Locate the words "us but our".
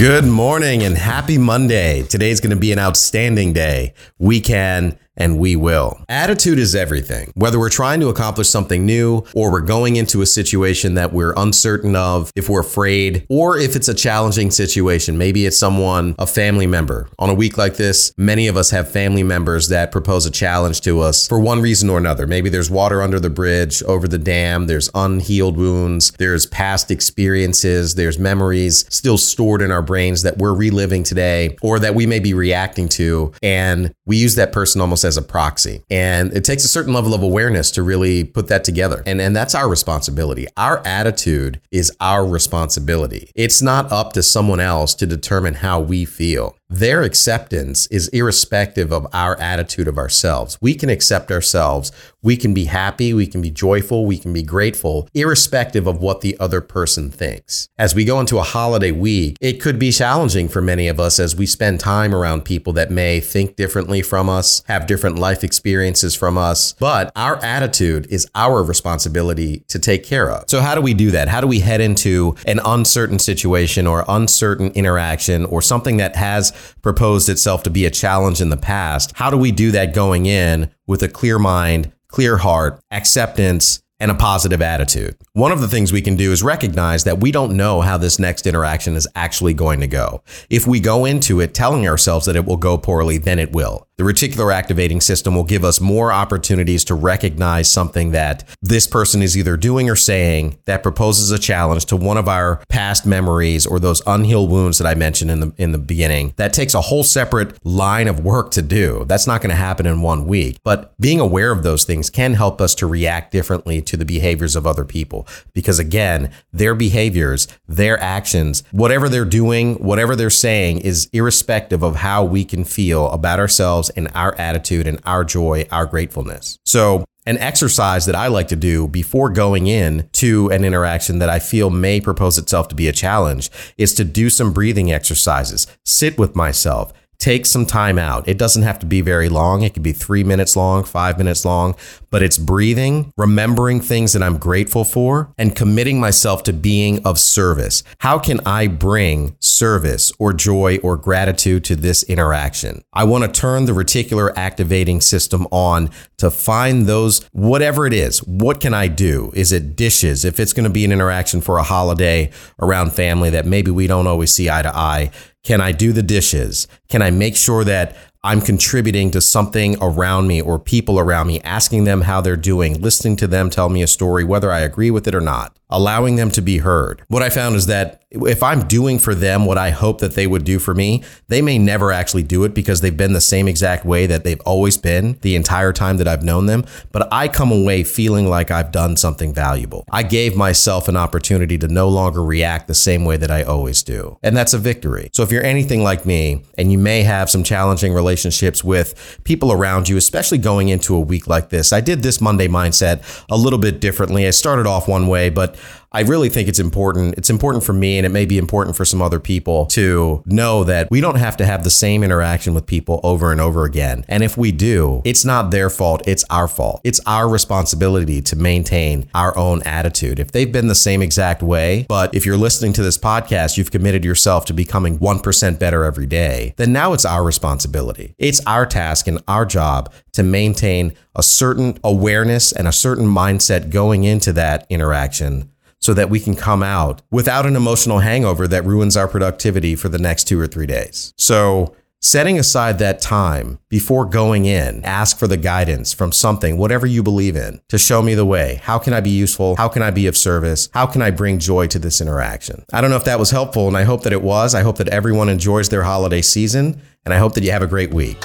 66.38-67.42